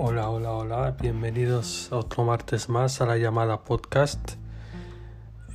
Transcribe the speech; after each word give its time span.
Hola, 0.00 0.30
hola, 0.30 0.52
hola, 0.52 0.96
bienvenidos 1.00 1.90
otro 1.90 2.22
martes 2.22 2.68
más 2.68 3.00
a 3.00 3.06
la 3.06 3.16
llamada 3.16 3.64
podcast. 3.64 4.34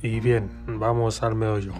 Y 0.02 0.20
bien, 0.20 0.50
vamos 0.66 1.22
al 1.22 1.34
meollo. 1.34 1.72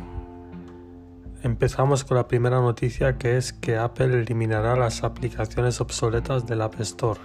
Empezamos 1.42 2.04
con 2.04 2.16
la 2.16 2.26
primera 2.26 2.62
noticia 2.62 3.18
que 3.18 3.36
es 3.36 3.52
que 3.52 3.76
Apple 3.76 4.18
eliminará 4.18 4.76
las 4.76 5.04
aplicaciones 5.04 5.82
obsoletas 5.82 6.46
del 6.46 6.62
App 6.62 6.80
Store. 6.80 7.20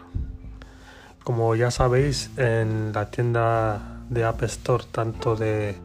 Como 1.24 1.56
ya 1.56 1.72
sabéis, 1.72 2.32
en 2.36 2.92
la 2.92 3.10
tienda 3.10 4.04
de 4.10 4.26
App 4.26 4.44
Store, 4.44 4.84
tanto 4.92 5.38
de 5.38 5.78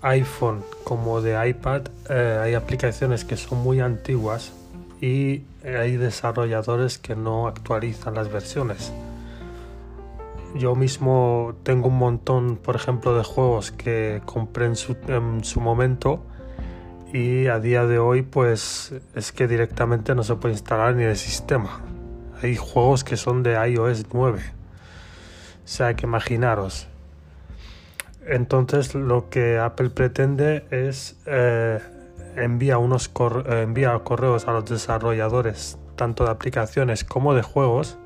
iPhone 0.00 0.64
como 0.84 1.20
de 1.20 1.50
iPad, 1.50 1.82
eh, 2.08 2.40
hay 2.44 2.54
aplicaciones 2.54 3.26
que 3.26 3.36
son 3.36 3.58
muy 3.58 3.80
antiguas 3.80 4.52
y 5.02 5.42
hay 5.74 5.96
desarrolladores 5.96 6.98
que 6.98 7.16
no 7.16 7.48
actualizan 7.48 8.14
las 8.14 8.30
versiones. 8.30 8.92
Yo 10.54 10.74
mismo 10.74 11.56
tengo 11.64 11.88
un 11.88 11.98
montón, 11.98 12.56
por 12.56 12.76
ejemplo, 12.76 13.16
de 13.16 13.24
juegos 13.24 13.72
que 13.72 14.22
compré 14.24 14.66
en 14.66 14.76
su, 14.76 14.96
en 15.08 15.44
su 15.44 15.60
momento 15.60 16.22
y 17.12 17.46
a 17.48 17.58
día 17.60 17.86
de 17.86 17.98
hoy 17.98 18.22
pues 18.22 18.94
es 19.14 19.32
que 19.32 19.46
directamente 19.48 20.14
no 20.14 20.22
se 20.22 20.36
puede 20.36 20.54
instalar 20.54 20.94
ni 20.94 21.04
el 21.04 21.16
sistema. 21.16 21.80
Hay 22.42 22.56
juegos 22.56 23.04
que 23.04 23.16
son 23.16 23.42
de 23.42 23.54
iOS 23.68 24.06
9. 24.12 24.40
O 25.64 25.68
sea 25.68 25.94
que 25.94 26.06
imaginaros. 26.06 26.88
Entonces 28.26 28.94
lo 28.94 29.28
que 29.30 29.58
Apple 29.58 29.90
pretende 29.90 30.66
es 30.70 31.16
eh, 31.26 31.80
envía, 32.36 32.78
unos 32.78 33.08
eh, 33.08 33.98
correos 34.04 34.48
a 34.48 34.52
los 34.52 34.64
desarrolladores 34.64 35.78
tanto 35.96 36.24
de 36.24 36.30
aplicaciones 36.30 37.04
como 37.04 37.34
de 37.34 37.42
juegos 37.42 37.96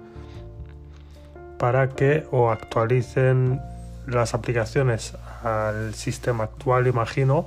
para 1.58 1.90
que 1.90 2.26
o 2.30 2.50
actualicen 2.50 3.60
las 4.06 4.32
aplicaciones 4.34 5.14
al 5.42 5.94
sistema 5.94 6.44
actual, 6.44 6.86
imagino, 6.86 7.46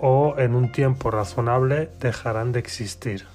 o 0.00 0.34
en 0.38 0.54
un 0.54 0.72
tiempo 0.72 1.10
razonable 1.10 1.90
dejarán 2.00 2.52
de 2.52 2.60
existir. 2.60 3.26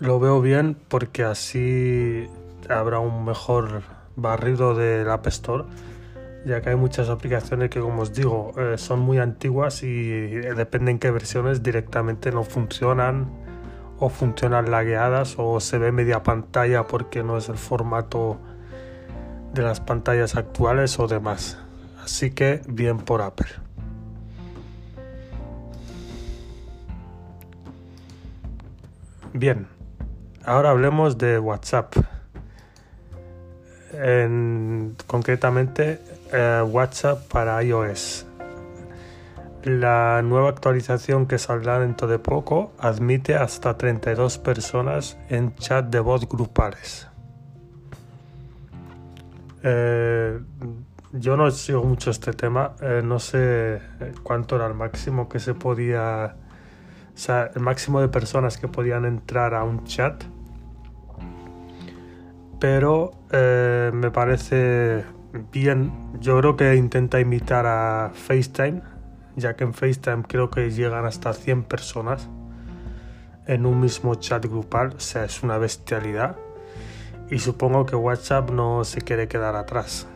Lo 0.00 0.18
veo 0.18 0.40
bien 0.40 0.76
porque 0.88 1.22
así 1.22 2.26
habrá 2.68 2.98
un 2.98 3.24
mejor 3.24 3.82
barrido 4.16 4.74
del 4.74 5.08
App 5.08 5.26
Store 5.28 5.64
ya 6.44 6.60
que 6.60 6.70
hay 6.70 6.76
muchas 6.76 7.08
aplicaciones 7.08 7.70
que, 7.70 7.80
como 7.80 8.02
os 8.02 8.12
digo, 8.12 8.52
eh, 8.56 8.76
son 8.76 9.00
muy 9.00 9.18
antiguas 9.18 9.82
y 9.82 10.30
dependen 10.30 10.98
qué 10.98 11.10
versiones 11.10 11.62
directamente 11.62 12.32
no 12.32 12.42
funcionan 12.42 13.30
o 13.98 14.08
funcionan 14.08 14.70
lagueadas 14.70 15.36
o 15.38 15.60
se 15.60 15.78
ve 15.78 15.92
media 15.92 16.22
pantalla 16.22 16.84
porque 16.84 17.22
no 17.22 17.38
es 17.38 17.48
el 17.48 17.56
formato 17.56 18.38
de 19.54 19.62
las 19.62 19.80
pantallas 19.80 20.34
actuales 20.34 20.98
o 20.98 21.06
demás. 21.06 21.58
Así 22.02 22.30
que 22.30 22.62
bien 22.66 22.98
por 22.98 23.22
Apple. 23.22 23.46
Bien, 29.34 29.66
ahora 30.44 30.70
hablemos 30.70 31.16
de 31.16 31.38
WhatsApp. 31.38 31.94
En, 33.94 34.96
concretamente 35.06 36.00
eh, 36.32 36.62
WhatsApp 36.62 37.28
para 37.28 37.62
iOS. 37.62 38.26
La 39.64 40.22
nueva 40.22 40.48
actualización 40.48 41.26
que 41.26 41.38
saldrá 41.38 41.78
dentro 41.78 42.08
de 42.08 42.18
poco 42.18 42.72
admite 42.78 43.34
hasta 43.34 43.76
32 43.76 44.38
personas 44.38 45.18
en 45.28 45.54
chat 45.56 45.86
de 45.86 46.00
voz 46.00 46.28
grupales. 46.28 47.06
Eh, 49.62 50.40
yo 51.12 51.36
no 51.36 51.50
sigo 51.50 51.84
mucho 51.84 52.10
este 52.10 52.32
tema, 52.32 52.72
eh, 52.80 53.02
no 53.04 53.18
sé 53.18 53.80
cuánto 54.22 54.56
era 54.56 54.66
el 54.66 54.74
máximo 54.74 55.28
que 55.28 55.38
se 55.38 55.54
podía, 55.54 56.36
o 57.14 57.18
sea, 57.18 57.50
el 57.54 57.60
máximo 57.60 58.00
de 58.00 58.08
personas 58.08 58.56
que 58.56 58.68
podían 58.68 59.04
entrar 59.04 59.54
a 59.54 59.62
un 59.62 59.84
chat, 59.84 60.24
pero 62.58 63.12
me 63.30 64.10
parece 64.10 65.04
bien, 65.32 65.92
yo 66.20 66.38
creo 66.38 66.56
que 66.56 66.74
intenta 66.76 67.20
imitar 67.20 67.66
a 67.66 68.10
FaceTime, 68.14 68.82
ya 69.36 69.54
que 69.56 69.64
en 69.64 69.74
FaceTime 69.74 70.24
creo 70.24 70.50
que 70.50 70.70
llegan 70.70 71.04
hasta 71.06 71.32
100 71.32 71.64
personas 71.64 72.28
en 73.46 73.66
un 73.66 73.80
mismo 73.80 74.14
chat 74.16 74.44
grupal, 74.44 74.94
o 74.96 75.00
sea, 75.00 75.24
es 75.24 75.42
una 75.42 75.58
bestialidad. 75.58 76.36
Y 77.30 77.38
supongo 77.38 77.86
que 77.86 77.96
WhatsApp 77.96 78.50
no 78.50 78.84
se 78.84 79.00
quiere 79.00 79.26
quedar 79.26 79.56
atrás. 79.56 80.06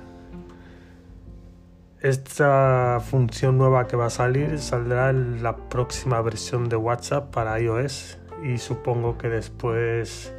Esta 2.00 3.00
función 3.00 3.56
nueva 3.56 3.86
que 3.86 3.96
va 3.96 4.06
a 4.06 4.10
salir 4.10 4.58
saldrá 4.58 5.10
en 5.10 5.42
la 5.42 5.56
próxima 5.56 6.20
versión 6.20 6.68
de 6.68 6.76
WhatsApp 6.76 7.32
para 7.32 7.58
iOS 7.58 8.18
y 8.44 8.58
supongo 8.58 9.16
que 9.16 9.28
después 9.28 10.32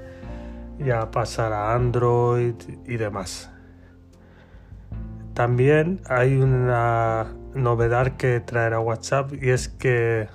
ya 0.78 1.10
pasará 1.10 1.72
a 1.72 1.76
Android 1.76 2.54
y 2.86 2.98
demás. 2.98 3.50
También 5.38 6.02
hay 6.10 6.36
una 6.38 7.28
novedad 7.54 8.18
que 8.18 8.40
traerá 8.40 8.80
WhatsApp 8.80 9.34
y 9.40 9.52
es 9.52 9.68
que 9.70 10.28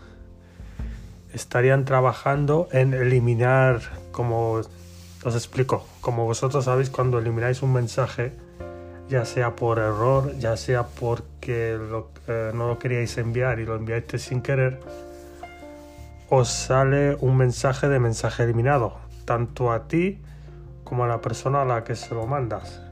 estarían 1.35 1.85
trabajando 1.85 2.69
en 2.71 2.95
eliminar, 2.95 3.81
como 4.13 4.61
os 5.25 5.35
explico, 5.35 5.85
como 6.01 6.25
vosotros 6.25 6.67
sabéis 6.67 6.89
cuando 6.89 7.19
elimináis 7.19 7.63
un 7.63 7.73
mensaje, 7.73 8.31
ya 9.09 9.25
sea 9.25 9.57
por 9.57 9.81
error, 9.81 10.39
ya 10.39 10.57
sea 10.57 10.87
porque 10.87 11.77
eh, 12.29 12.53
no 12.55 12.69
lo 12.69 12.79
queríais 12.79 13.19
enviar 13.19 13.59
y 13.59 13.65
lo 13.65 13.75
enviaste 13.75 14.21
sin 14.21 14.41
querer, 14.41 14.79
os 16.29 16.49
sale 16.49 17.17
un 17.19 17.37
mensaje 17.37 17.89
de 17.89 17.99
mensaje 17.99 18.45
eliminado, 18.45 18.99
tanto 19.25 19.73
a 19.73 19.89
ti 19.89 20.23
como 20.85 21.03
a 21.03 21.09
la 21.09 21.21
persona 21.21 21.63
a 21.63 21.65
la 21.65 21.83
que 21.83 21.97
se 21.97 22.15
lo 22.15 22.25
mandas. 22.29 22.92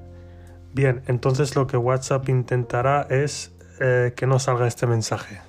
Bien, 0.73 1.03
entonces 1.07 1.57
lo 1.57 1.67
que 1.67 1.77
WhatsApp 1.77 2.29
intentará 2.29 3.07
es 3.11 3.53
eh, 3.81 4.13
que 4.15 4.27
no 4.27 4.39
salga 4.39 4.69
este 4.69 4.87
mensaje. 4.87 5.41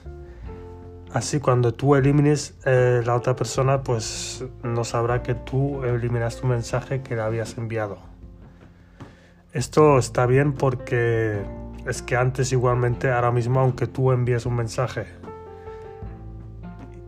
Así 1.13 1.39
cuando 1.39 1.73
tú 1.73 1.95
elimines 1.95 2.55
eh, 2.65 3.03
la 3.05 3.15
otra 3.15 3.35
persona, 3.35 3.83
pues 3.83 4.45
no 4.63 4.83
sabrá 4.83 5.21
que 5.21 5.35
tú 5.35 5.83
eliminas 5.83 6.37
tu 6.37 6.47
mensaje 6.47 7.01
que 7.01 7.15
le 7.15 7.21
habías 7.21 7.57
enviado. 7.57 7.97
Esto 9.53 9.99
está 9.99 10.25
bien 10.25 10.53
porque 10.53 11.41
es 11.85 12.01
que 12.01 12.15
antes 12.15 12.51
igualmente, 12.51 13.11
ahora 13.11 13.31
mismo, 13.31 13.59
aunque 13.59 13.85
tú 13.85 14.11
envíes 14.13 14.45
un 14.45 14.55
mensaje 14.55 15.05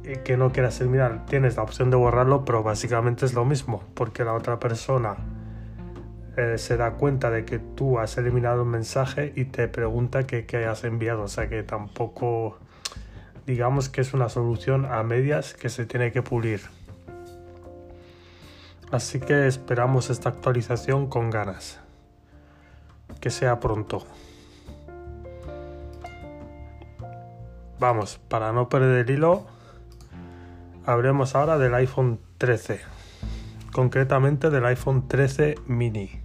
y 0.03 0.17
que 0.17 0.35
no 0.35 0.51
quieras 0.51 0.79
eliminar, 0.81 1.25
tienes 1.25 1.55
la 1.55 1.63
opción 1.63 1.89
de 1.89 1.95
borrarlo, 1.95 2.43
pero 2.43 2.61
básicamente 2.61 3.25
es 3.25 3.33
lo 3.33 3.45
mismo, 3.45 3.81
porque 3.93 4.25
la 4.25 4.33
otra 4.33 4.59
persona 4.59 5.15
eh, 6.35 6.57
se 6.57 6.77
da 6.77 6.93
cuenta 6.93 7.29
de 7.29 7.45
que 7.45 7.59
tú 7.59 7.99
has 7.99 8.17
eliminado 8.17 8.63
un 8.63 8.69
mensaje 8.69 9.33
y 9.35 9.45
te 9.45 9.67
pregunta 9.67 10.25
qué 10.25 10.45
hayas 10.57 10.83
enviado. 10.83 11.23
O 11.23 11.27
sea 11.27 11.47
que 11.49 11.63
tampoco, 11.63 12.57
digamos 13.45 13.89
que 13.89 14.01
es 14.01 14.13
una 14.13 14.29
solución 14.29 14.85
a 14.85 15.03
medias 15.03 15.53
que 15.53 15.69
se 15.69 15.85
tiene 15.85 16.11
que 16.11 16.21
pulir. 16.21 16.61
Así 18.93 19.19
que 19.19 19.47
esperamos 19.47 20.11
esta 20.11 20.29
actualización 20.29 21.07
con 21.07 21.31
ganas. 21.31 21.79
Que 23.19 23.31
sea 23.31 23.59
pronto. 23.59 24.05
Vamos, 27.79 28.19
para 28.27 28.53
no 28.53 28.69
perder 28.69 29.09
el 29.09 29.15
hilo, 29.15 29.45
hablemos 30.85 31.35
ahora 31.35 31.57
del 31.57 31.73
iPhone 31.73 32.19
13. 32.37 32.81
Concretamente 33.71 34.49
del 34.49 34.65
iPhone 34.65 35.07
13 35.07 35.55
mini. 35.65 36.22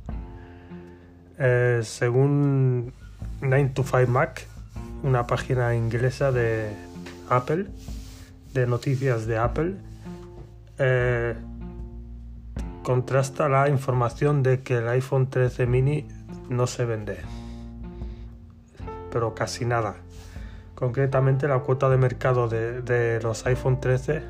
Eh, 1.39 1.81
según 1.85 2.93
9 3.41 3.71
to 3.75 3.85
5 3.85 4.11
Mac, 4.11 4.47
una 5.03 5.27
página 5.27 5.75
inglesa 5.75 6.33
de 6.33 6.73
Apple, 7.29 7.67
de 8.55 8.67
noticias 8.67 9.27
de 9.27 9.39
Apple, 9.39 9.75
eh, 10.79 11.35
contrasta 12.83 13.49
la 13.49 13.69
información 13.69 14.43
de 14.43 14.63
que 14.63 14.79
el 14.79 14.89
iPhone 14.89 15.29
13 15.29 15.67
mini 15.67 16.09
no 16.49 16.67
se 16.67 16.85
vende, 16.85 17.19
pero 19.13 19.35
casi 19.35 19.65
nada. 19.65 19.97
Concretamente 20.75 21.49
la 21.49 21.59
cuota 21.61 21.89
de 21.89 21.99
mercado 21.99 22.49
de, 22.49 23.21
los 23.23 23.45
iPhone 23.47 23.81
13, 23.81 24.23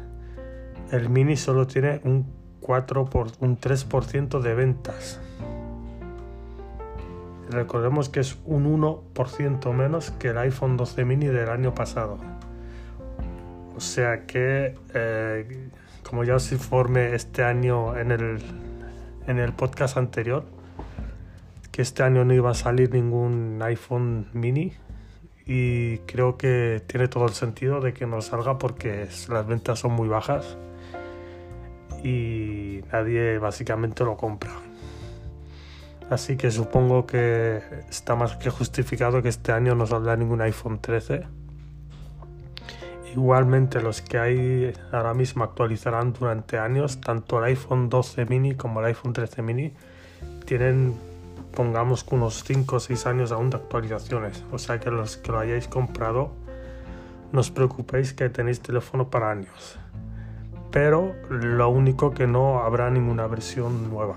el 0.93 1.09
mini 1.09 1.37
solo 1.37 1.67
tiene 1.67 2.01
un 2.05 2.27
4 2.61 3.05
por, 3.07 3.29
un 3.41 3.59
3% 3.59 4.41
de 4.41 4.55
ventas. 4.55 5.21
Recordemos 7.51 8.09
que 8.09 8.21
es 8.21 8.39
un 8.45 8.67
1% 8.81 9.73
menos 9.73 10.11
que 10.13 10.29
el 10.29 10.39
iPhone 10.39 10.77
12 10.77 11.05
mini 11.05 11.27
del 11.27 11.49
año 11.49 11.75
pasado. 11.75 12.19
O 13.77 13.81
sea 13.81 14.27
que, 14.27 14.75
eh, 14.95 15.71
como 16.03 16.25
ya 16.25 16.39
se 16.39 16.57
informe 16.57 17.15
este 17.15 17.45
año 17.45 17.97
en 17.97 18.11
el 18.11 18.43
en 19.29 19.39
el 19.39 19.53
podcast 19.53 19.99
anterior 19.99 20.45
que 21.71 21.83
este 21.83 22.03
año 22.03 22.25
no 22.25 22.35
iba 22.35 22.51
a 22.51 22.55
salir 22.55 22.93
ningún 22.93 23.61
iPhone 23.63 24.27
mini 24.33 24.73
y 25.47 25.99
creo 25.99 26.37
que 26.37 26.83
tiene 26.87 27.09
todo 27.09 27.27
el 27.27 27.35
sentido 27.35 27.81
de 27.81 27.93
que 27.93 28.07
no 28.07 28.21
salga 28.23 28.59
porque 28.59 29.07
las 29.29 29.47
ventas 29.47 29.79
son 29.79 29.93
muy 29.93 30.09
bajas 30.09 30.57
y 32.03 32.81
nadie 32.91 33.39
básicamente 33.39 34.03
lo 34.03 34.17
compra. 34.17 34.68
Así 36.11 36.37
que 36.37 36.51
supongo 36.51 37.07
que 37.07 37.63
está 37.91 38.17
más 38.17 38.37
que 38.37 38.51
justificado 38.51 39.23
que 39.23 39.29
este 39.29 39.53
año 39.53 39.75
no 39.75 39.87
saldrá 39.87 40.17
ningún 40.17 40.41
iPhone 40.41 40.81
13. 40.81 41.27
Igualmente 43.13 43.83
los 43.83 44.01
que 44.01 44.19
hay 44.19 44.73
ahora 44.93 45.13
mismo 45.13 45.45
actualizarán 45.45 46.13
durante 46.13 46.59
años, 46.59 47.01
tanto 47.01 47.39
el 47.39 47.45
iPhone 47.45 47.89
12 47.89 48.27
mini 48.27 48.55
como 48.55 48.81
el 48.81 48.87
iPhone 48.87 49.13
13 49.13 49.43
mini 49.43 49.73
tienen 50.45 50.95
pongamos 51.55 52.07
unos 52.11 52.45
5 52.45 52.77
o 52.77 52.81
6 52.81 53.07
años 53.07 53.33
aún 53.33 53.51
de 53.51 53.57
actualizaciones. 53.57 54.45
O 54.53 54.59
sea 54.59 54.79
que 54.81 54.91
los 54.91 55.17
que 55.17 55.33
lo 55.33 55.39
hayáis 55.41 55.69
comprado 55.69 56.31
no 57.33 57.41
os 57.41 57.51
preocupéis 57.51 58.15
que 58.15 58.29
tenéis 58.31 58.61
teléfono 58.61 59.11
para 59.11 59.31
años. 59.31 59.79
Pero 60.71 61.15
lo 61.29 61.69
único 61.69 62.13
que 62.13 62.27
no 62.27 62.61
habrá 62.61 62.91
ninguna 62.91 63.27
versión 63.27 63.91
nueva, 63.91 64.17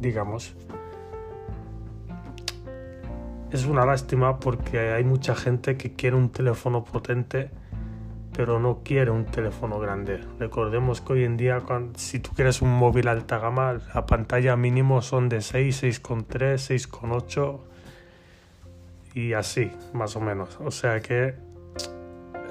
digamos. 0.00 0.54
Es 3.50 3.64
una 3.64 3.86
lástima 3.86 4.40
porque 4.40 4.92
hay 4.92 5.04
mucha 5.04 5.34
gente 5.34 5.76
que 5.76 5.94
quiere 5.94 6.16
un 6.16 6.30
teléfono 6.30 6.84
potente 6.84 7.50
pero 8.38 8.60
no 8.60 8.84
quiere 8.84 9.10
un 9.10 9.24
teléfono 9.24 9.80
grande. 9.80 10.20
Recordemos 10.38 11.00
que 11.00 11.14
hoy 11.14 11.24
en 11.24 11.36
día, 11.36 11.60
si 11.96 12.20
tú 12.20 12.30
quieres 12.36 12.62
un 12.62 12.70
móvil 12.70 13.08
alta 13.08 13.40
gama, 13.40 13.80
la 13.92 14.06
pantalla 14.06 14.54
mínimo 14.54 15.02
son 15.02 15.28
de 15.28 15.40
6, 15.40 15.82
6,3, 15.82 16.88
6,8 16.88 17.58
y 19.14 19.32
así, 19.32 19.72
más 19.92 20.14
o 20.14 20.20
menos. 20.20 20.56
O 20.60 20.70
sea 20.70 21.00
que 21.00 21.34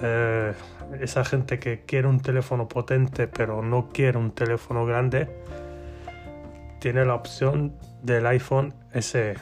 eh, 0.02 0.54
esa 1.00 1.24
gente 1.24 1.58
que 1.58 1.86
quiere 1.86 2.10
un 2.10 2.20
teléfono 2.20 2.68
potente 2.68 3.30
pero 3.30 3.62
no 3.62 3.88
quiere 3.88 4.18
un 4.18 4.32
teléfono 4.32 4.86
grande, 4.86 5.30
tiene 6.82 7.06
la 7.06 7.16
opción 7.16 7.78
del 8.04 8.26
iPhone 8.26 8.74
SE 9.00 9.36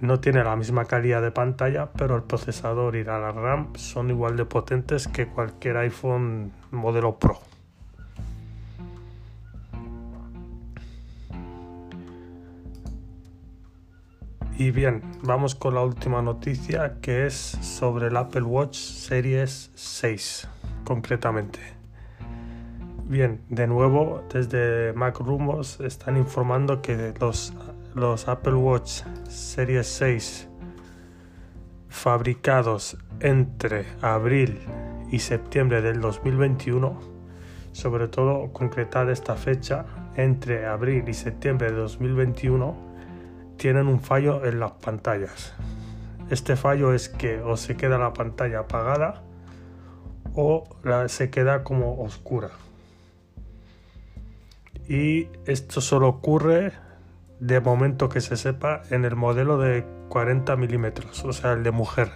no 0.00 0.20
tiene 0.20 0.44
la 0.44 0.56
misma 0.56 0.84
calidad 0.84 1.22
de 1.22 1.30
pantalla, 1.30 1.90
pero 1.96 2.16
el 2.16 2.22
procesador 2.22 2.96
y 2.96 3.04
la 3.04 3.32
RAM 3.32 3.72
son 3.76 4.10
igual 4.10 4.36
de 4.36 4.44
potentes 4.44 5.08
que 5.08 5.26
cualquier 5.26 5.76
iPhone 5.78 6.52
modelo 6.70 7.18
Pro. 7.18 7.40
Y 14.58 14.70
bien, 14.70 15.02
vamos 15.22 15.54
con 15.54 15.74
la 15.74 15.82
última 15.82 16.22
noticia 16.22 16.96
que 17.02 17.26
es 17.26 17.34
sobre 17.34 18.06
el 18.06 18.16
Apple 18.16 18.42
Watch 18.42 18.76
Series 18.76 19.70
6, 19.74 20.48
concretamente. 20.84 21.58
Bien, 23.04 23.42
de 23.50 23.66
nuevo, 23.66 24.24
desde 24.32 24.94
Mac 24.94 25.20
Rumors 25.20 25.78
están 25.80 26.16
informando 26.16 26.80
que 26.80 27.12
los 27.20 27.52
los 27.96 28.28
Apple 28.28 28.52
Watch 28.52 29.00
Series 29.26 29.86
6 29.86 30.48
fabricados 31.88 32.98
entre 33.20 33.86
abril 34.02 34.60
y 35.10 35.18
septiembre 35.18 35.80
del 35.80 36.02
2021, 36.02 37.00
sobre 37.72 38.08
todo 38.08 38.52
concretar 38.52 39.08
esta 39.08 39.34
fecha, 39.34 39.86
entre 40.14 40.66
abril 40.66 41.08
y 41.08 41.14
septiembre 41.14 41.70
de 41.72 41.78
2021, 41.78 42.76
tienen 43.56 43.86
un 43.86 44.00
fallo 44.00 44.44
en 44.44 44.60
las 44.60 44.72
pantallas. 44.72 45.54
Este 46.28 46.54
fallo 46.54 46.92
es 46.92 47.08
que 47.08 47.40
o 47.40 47.56
se 47.56 47.78
queda 47.78 47.96
la 47.96 48.12
pantalla 48.12 48.58
apagada 48.58 49.22
o 50.34 50.64
se 51.06 51.30
queda 51.30 51.64
como 51.64 52.02
oscura. 52.02 52.50
Y 54.86 55.28
esto 55.46 55.80
solo 55.80 56.08
ocurre 56.08 56.84
de 57.40 57.60
momento 57.60 58.08
que 58.08 58.20
se 58.20 58.36
sepa, 58.36 58.82
en 58.90 59.04
el 59.04 59.16
modelo 59.16 59.58
de 59.58 59.84
40 60.08 60.56
milímetros, 60.56 61.24
o 61.24 61.32
sea, 61.32 61.52
el 61.52 61.62
de 61.62 61.70
mujer. 61.70 62.10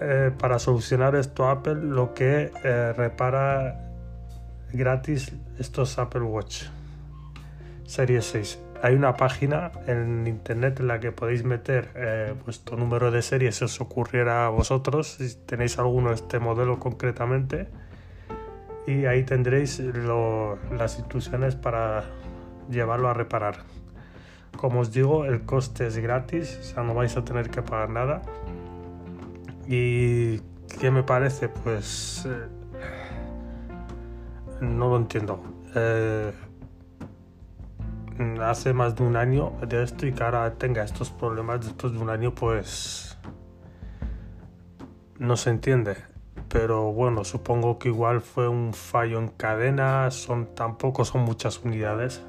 Eh, 0.00 0.30
para 0.36 0.58
solucionar 0.58 1.14
esto, 1.14 1.48
Apple 1.48 1.76
lo 1.76 2.14
que 2.14 2.52
eh, 2.64 2.92
repara 2.96 3.80
gratis 4.72 5.32
estos 5.58 5.98
Apple 5.98 6.22
Watch 6.22 6.64
Series 7.84 8.24
6. 8.26 8.60
Hay 8.82 8.94
una 8.94 9.16
página 9.16 9.72
en 9.86 10.26
internet 10.26 10.80
en 10.80 10.88
la 10.88 11.00
que 11.00 11.12
podéis 11.12 11.44
meter 11.44 11.90
eh, 11.94 12.34
vuestro 12.44 12.76
número 12.76 13.10
de 13.10 13.22
serie 13.22 13.52
si 13.52 13.64
os 13.64 13.80
ocurriera 13.80 14.46
a 14.46 14.48
vosotros, 14.50 15.16
si 15.18 15.34
tenéis 15.46 15.78
alguno 15.78 16.12
este 16.12 16.38
modelo 16.40 16.78
concretamente, 16.78 17.68
y 18.86 19.06
ahí 19.06 19.24
tendréis 19.24 19.80
las 19.80 20.98
instrucciones 20.98 21.56
para 21.56 22.04
llevarlo 22.70 23.08
a 23.08 23.14
reparar. 23.14 23.58
Como 24.56 24.80
os 24.80 24.92
digo, 24.92 25.24
el 25.26 25.42
coste 25.44 25.86
es 25.86 25.98
gratis, 25.98 26.58
o 26.60 26.62
sea, 26.62 26.82
no 26.82 26.94
vais 26.94 27.16
a 27.16 27.24
tener 27.24 27.50
que 27.50 27.62
pagar 27.62 27.90
nada. 27.90 28.22
¿Y 29.66 30.38
qué 30.80 30.90
me 30.90 31.02
parece? 31.02 31.48
Pues 31.48 32.26
eh, 32.26 32.46
no 34.60 34.88
lo 34.88 34.96
entiendo. 34.96 35.42
Eh, 35.74 36.32
hace 38.42 38.72
más 38.72 38.96
de 38.96 39.02
un 39.02 39.16
año 39.16 39.52
de 39.66 39.82
esto 39.82 40.06
y 40.06 40.12
que 40.12 40.22
ahora 40.22 40.54
tenga 40.54 40.82
estos 40.82 41.10
problemas 41.10 41.60
después 41.60 41.92
de 41.92 41.98
un 41.98 42.08
año, 42.08 42.34
pues 42.34 43.18
no 45.18 45.36
se 45.36 45.50
entiende. 45.50 45.96
Pero 46.48 46.92
bueno, 46.92 47.24
supongo 47.24 47.78
que 47.78 47.88
igual 47.88 48.22
fue 48.22 48.48
un 48.48 48.72
fallo 48.72 49.18
en 49.18 49.28
cadena, 49.28 50.10
son 50.10 50.54
tampoco 50.54 51.04
son 51.04 51.22
muchas 51.22 51.62
unidades 51.62 52.24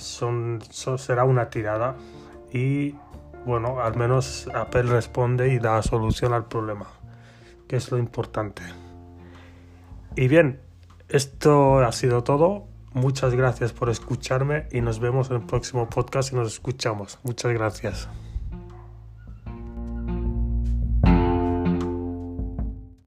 son, 0.00 0.60
será 0.70 1.24
una 1.24 1.50
tirada 1.50 1.96
y 2.52 2.94
bueno, 3.44 3.80
al 3.80 3.96
menos 3.96 4.48
Apple 4.54 4.82
responde 4.82 5.52
y 5.52 5.58
da 5.58 5.82
solución 5.82 6.32
al 6.32 6.46
problema, 6.46 6.86
que 7.68 7.76
es 7.76 7.90
lo 7.90 7.98
importante. 7.98 8.62
Y 10.16 10.28
bien, 10.28 10.60
esto 11.08 11.78
ha 11.78 11.92
sido 11.92 12.22
todo. 12.22 12.66
Muchas 12.92 13.34
gracias 13.34 13.72
por 13.72 13.88
escucharme 13.88 14.66
y 14.72 14.80
nos 14.80 14.98
vemos 14.98 15.30
en 15.30 15.36
el 15.36 15.42
próximo 15.46 15.88
podcast 15.88 16.32
y 16.32 16.36
nos 16.36 16.52
escuchamos. 16.52 17.18
Muchas 17.22 17.52
gracias. 17.52 18.08